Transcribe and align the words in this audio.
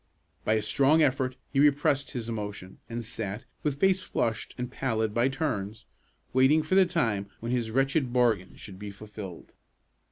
By 0.43 0.53
a 0.53 0.63
strong 0.63 1.03
effort, 1.03 1.35
he 1.53 1.59
repressed 1.59 2.09
his 2.09 2.27
emotion, 2.27 2.79
and 2.89 3.03
sat, 3.03 3.45
with 3.61 3.79
face 3.79 4.01
flushed 4.01 4.55
and 4.57 4.71
pallid 4.71 5.13
by 5.13 5.27
turns, 5.27 5.85
waiting 6.33 6.63
for 6.63 6.73
the 6.73 6.87
time 6.87 7.29
when 7.39 7.51
his 7.51 7.69
wretched 7.69 8.11
bargain 8.11 8.55
should 8.55 8.79
be 8.79 8.89
fulfilled. 8.89 9.51